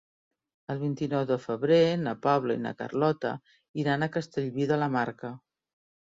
[0.73, 3.35] El vint-i-nou de febrer na Paula i na Carlota
[3.83, 5.33] iran a Castellví de la Marca.